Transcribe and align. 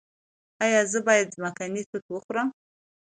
ایا 0.63 0.81
زه 0.91 0.99
باید 1.07 1.33
ځمکنۍ 1.35 1.83
توت 1.89 2.05
وخورم؟ 2.09 2.47